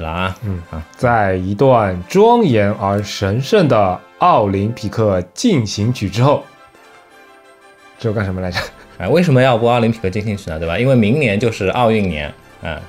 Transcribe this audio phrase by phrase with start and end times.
[0.00, 6.44] 了啊，嗯啊，在一段庄严而神圣的奥林匹克进行曲之后，
[7.98, 8.58] 这干什么来着？
[8.98, 10.58] 哎，为什么要播奥林匹克进行曲呢？
[10.58, 10.78] 对吧？
[10.78, 12.32] 因为明年就是奥运年，
[12.62, 12.80] 嗯，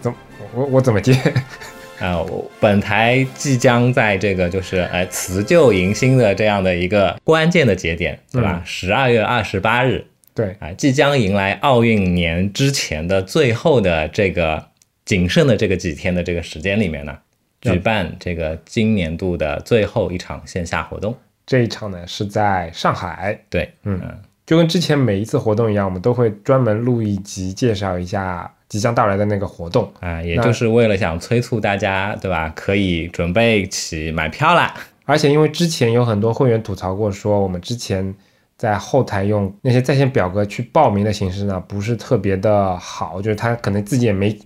[0.00, 0.12] 怎
[0.54, 1.12] 我我怎么接？
[2.00, 8.60] 啊，我本台即将在这个就是哎辞旧迎新的这样的一个关键的节点，对吧？
[8.64, 14.66] 十二月二十八日，对，啊，即将迎来奥运年之前的最后的这个
[15.04, 17.16] 仅剩的这个几天的这个时间里面呢，
[17.60, 21.14] 举办这个今年度的最后一场线下活动。
[21.46, 24.00] 这一场呢是在上海，对，嗯，
[24.46, 28.50] 就跟之前每一次活动一样，我们都会专门录一集介绍一下。
[28.66, 32.52] 即将到来的那个活动啊，也就是为了想催促大家，对吧？
[32.56, 34.74] 可以准备起买票啦。
[35.04, 38.12] 而且因为之前有很多会员吐槽过，说我们之前
[38.56, 44.36] 在后台用那些在线表格去报名的形式呢，不是特别的好，就是他可能自己也没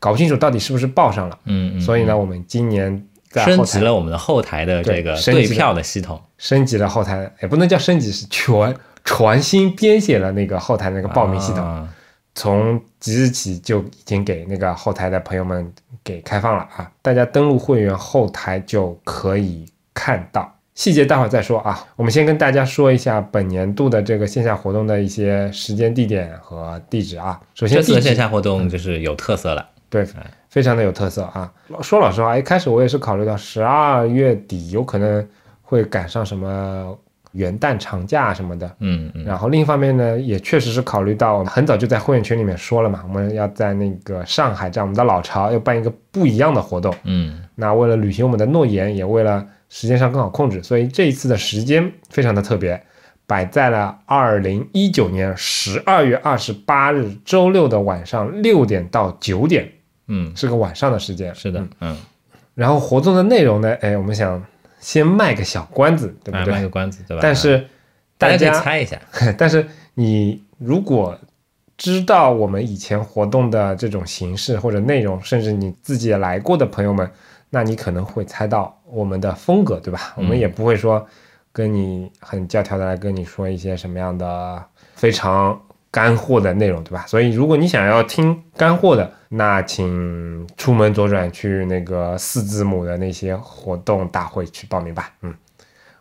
[0.00, 1.38] 搞不清楚到底是不是报上了。
[1.44, 1.80] 嗯嗯。
[1.80, 11.88] 所以呢，我们今年升级了我们的后台的这个对票的系统，升级了后台，也不能叫升级，是全全新编写了那个后台那个报名系统。
[12.32, 15.70] 从即日起就已经给那个后台的朋友们
[16.04, 16.90] 给开放了啊！
[17.02, 21.84] 大家登录会员后台就可以看到细节，待会儿再说啊。
[21.96, 27.38] 我们先跟大家说一下本年度的这个线下活动的一些时间、地点和地址啊。
[27.52, 30.06] 首先，这次线下活动就是有特色了，对，
[30.48, 31.52] 非常的有特色啊。
[31.82, 35.28] 说老实话，一开始我也是考虑到十二月底有可能
[35.60, 36.96] 会赶上什么。
[37.32, 52.82] 元旦长假什么的，嗯，然后另一方面呢，也确实是考虑到，我们很早就在会员群里面说了嘛，我们要在那个上海，在我们的老巢要办一个不一样的活动，嗯，那为了履行我们的诺言，也为了时间上更好控制，所以这一次的时间非常的特别，
[53.28, 59.70] 摆在了二零一九年十二月二十八日周六的晚上六点到九点，
[60.10, 61.96] 嗯，是个晚上的时间，是的，嗯，
[62.54, 64.44] 然后活动的内容呢，哎，我们想。
[64.82, 66.54] 先卖个小关子，对不对？
[66.54, 67.20] 卖个关子，对吧？
[67.22, 67.62] 但是
[68.16, 68.98] 大家可以猜一下。
[69.36, 71.14] 但是你如果
[71.76, 77.06] 知道我们以前活动的这种形式或者内容，甚至你自己也来过的朋友们，
[77.50, 80.14] 那你可能会猜到我们的风格，对吧？
[80.16, 81.06] 我们也不会说
[81.52, 85.60] 跟你很教条的来跟你说一些什么样的非常。
[85.90, 87.04] 干货的内容，对吧？
[87.06, 95.12] 所以如果你想要听干货的，那请出门左转去那个四字母的那些活动大会去报名吧。
[95.22, 95.34] 嗯，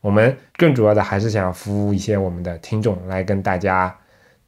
[0.00, 3.96] 我们更主要的还是想服务一些我们的听众，来跟大家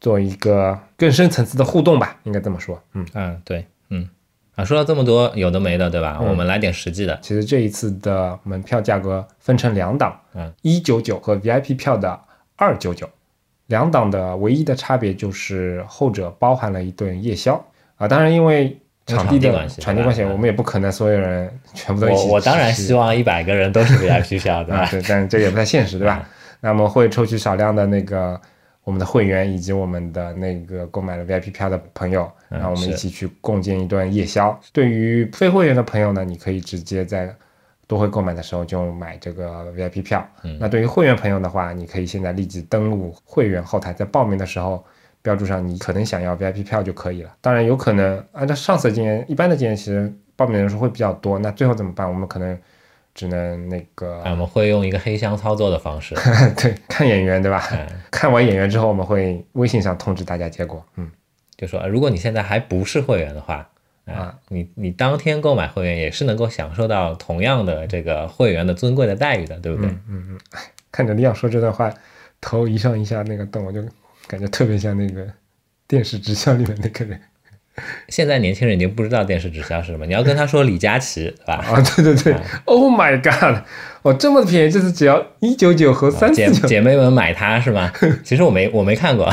[0.01, 2.83] 做一个更深层次的互动吧，应该这么说。
[2.95, 4.09] 嗯嗯，对，嗯
[4.57, 6.19] 啊，说了这么多有的没的，对吧？
[6.21, 7.17] 我们来点实际的。
[7.23, 12.21] 其实这一次的门票价格分成两档，嗯，一九九和 VIP 票的
[12.57, 13.09] 二九九。
[13.69, 17.55] 两档的唯一的差别就是后者包含了一顿夜宵
[17.97, 22.27] 啊，当然因为场地的场地关系，我们也不可能所有人全部都一起。
[22.27, 24.87] 我我当然希望一百个人都是 VIP 票， 对吧？
[24.91, 26.29] 对，但这也不太现实，对吧？
[26.61, 28.41] 那么会抽取少量的那个
[28.85, 34.59] 我们的会员以及我们的那个购买了 VIP 票的朋友，然后我们一起去共建一顿夜宵。
[34.73, 37.35] 对于非会员的朋友呢，你可以直接在。
[37.89, 40.25] 都会购买的时候就买这个 VIP 票。
[40.61, 44.85] 那对于会员朋友的话，你可以现在立即登录会员后台，在报名的时候
[45.23, 47.35] 标注上你可能想要 VIP 票就可以了。
[47.41, 51.39] 当然有可能按照上次经验，一般的经验其实报名人数会比较多。
[51.39, 52.07] 那最后怎么办？
[52.07, 52.57] 我们可能
[53.15, 56.15] 只能那个，我们会用一个黑箱操作的方式，
[56.61, 57.67] 对，看演员，对吧？
[58.11, 60.85] 看完演员之后，我们会微信上通知大家结果。
[60.97, 61.11] 嗯，
[61.57, 63.67] 就说如果你现在还不是会员的话。
[64.09, 69.91] 啊，你你当天购买会员也是能够享受到同样的这个会员的尊贵的待遇的，对不对？
[70.09, 70.39] 嗯嗯，
[70.91, 71.93] 看着李想说这段话，
[72.41, 73.83] 头一上一下那个动，我就
[74.27, 75.27] 感觉特别像那个
[75.87, 77.21] 电视直销里面那个人。
[78.09, 81.55] 现在年轻人已经不知道电视直销是什么，你要跟他说李佳琦，对吧？
[81.65, 82.35] 啊，对对对，
[82.67, 83.63] Oh my God！
[84.03, 87.93] 哦，这么便宜，就是只要一九九和三姐姐妹们买它是吗？
[88.25, 89.33] 其实我没我没看过。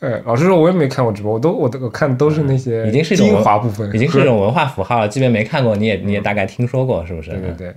[0.00, 5.08] 呃，老实说，我也没看过直播，我都我都我看都是那些已经是精华部分，已经是一种文化符号了。
[5.08, 7.30] 即便没看过，你也你也大概听说过，是不是？
[7.30, 7.74] 对对对。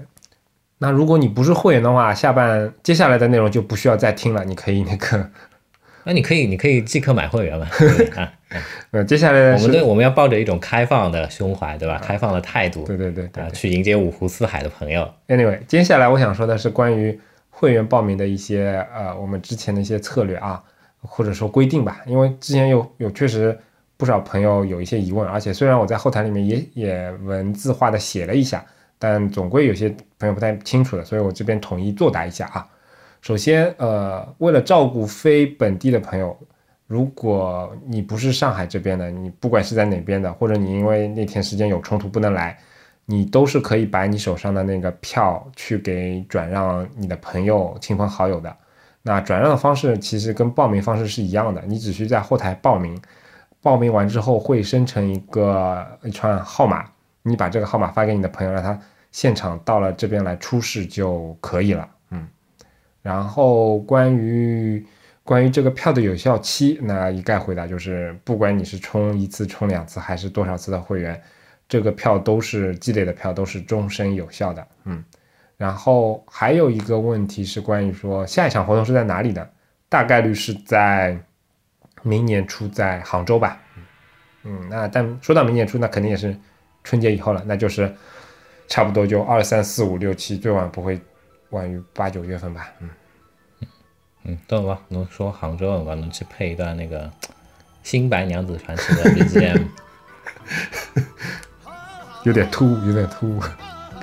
[0.77, 5.29] 那如果你不是会员的话，下半接下来的内容就不需要再听了，你可以那个，
[6.05, 7.67] 那你可以你可以即刻买会员嘛？
[8.15, 8.31] 啊，
[8.91, 11.99] 呃，接下来我们对我们要抱着一种开放的胸怀，对吧？
[12.03, 15.11] 开放的态度，对对对啊，去迎接五湖四海的朋友。
[15.27, 17.19] Anyway，接下来我想说的是关于
[17.49, 20.61] 会员报名的一些呃，我们之前的一些策略啊。
[21.01, 23.57] 或者说规定吧，因为之前有有确实
[23.97, 28.65] 不少朋友有一些疑问，而且虽然我在后台里面也也文字化的写了一下，
[28.97, 29.89] 但总归有些
[30.19, 32.67] 朋友不太清楚的，所以我这边统一作答一下啊。
[33.21, 36.35] 首先，呃，为了照顾非本地的朋友，
[36.87, 42.57] 如果你不是上海这边的，你不管是在哪边的，或者你因为那天时间有冲突不能来，
[43.05, 48.57] 你都是可以把你手上的那个票去给转让你的朋友、亲朋好友的。
[49.03, 52.95] 那转让的方式其实跟报名方式是一样的，你只需在后台报名，
[53.59, 56.85] 报名完之后会生成一个一串号码，
[57.23, 58.79] 你把这个号码发给你的朋友，让他
[59.11, 61.89] 现场到了这边来出示就可以了。
[62.11, 62.27] 嗯，
[63.01, 64.85] 然后关于
[65.23, 71.19] 关于这个票的有效期，那一概回答就是，不管你是充一次、充两次还是多少次的会员，
[71.67, 74.67] 这个票都是积累的票，都是终身有效的。
[74.83, 75.03] 嗯。
[75.61, 79.47] 然后还有一个问题是关于说下一场活动是在哪里的，
[79.87, 81.15] 大概率是在
[82.01, 83.61] 明年初在杭州吧。
[84.41, 86.35] 嗯，那但说到明年初，那肯定也是
[86.83, 87.95] 春节以后了，那就是
[88.67, 90.99] 差不多就二三四五六七，最晚不会
[91.51, 92.67] 晚于八九月份吧。
[92.79, 92.89] 嗯
[94.23, 97.05] 嗯，等我能说杭州，我能去配一段那个
[97.83, 99.67] 《新白娘子传奇》的 BGM，
[102.25, 103.39] 有点突兀，有点突兀。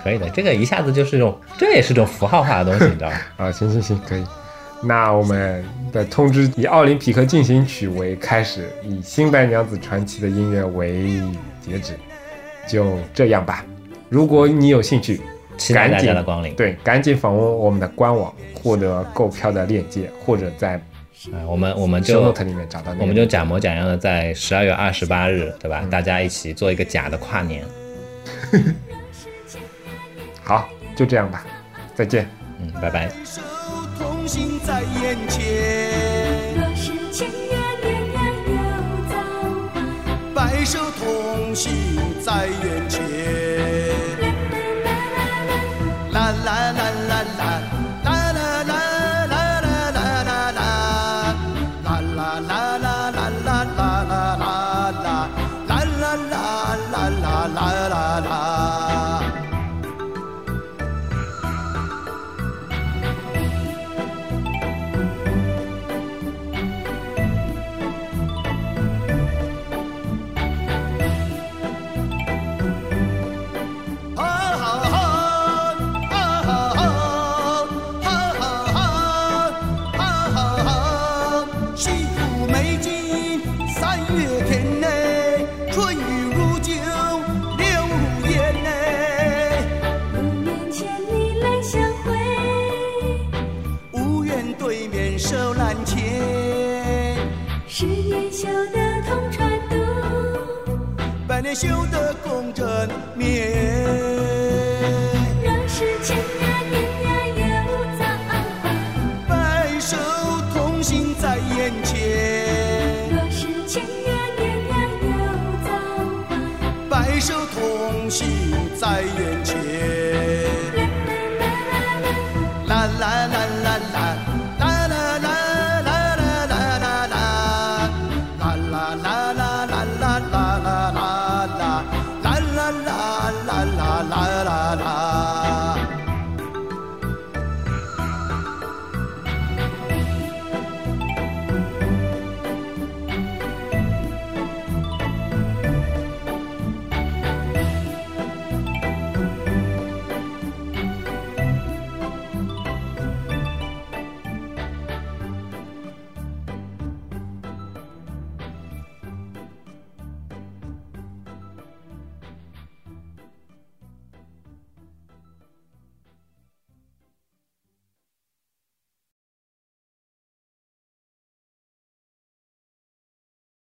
[0.02, 3.16] 可以的，这个一下子就是一种，这也是种符号化的东西，你知道吗？
[3.46, 4.24] 啊，行行行，可以。
[4.80, 11.20] 那我们的通知以《奥林匹克进行曲》为开始，以《新白娘子传奇》的音乐为
[11.60, 11.94] 截止，
[12.68, 13.64] 就这样吧。
[14.08, 15.20] 如果你有兴趣，
[15.56, 16.54] 期待大家的光临。
[16.54, 20.74] 对，赶紧访问我们的官网，获得购票的链接，或者在
[21.32, 22.94] 啊，我们我们就 note 里面找到。
[23.00, 25.84] 我们就假模假样的在十二月二十八日，对吧？
[25.90, 27.64] 大家一起做一个假的跨年。
[30.48, 30.66] 好，
[30.96, 31.44] 就这样吧，
[31.94, 32.26] 再见。
[32.58, 33.12] 嗯，拜拜。
[40.34, 41.68] 白首同心
[42.22, 43.17] 在眼前。
[101.60, 102.88] 修得共枕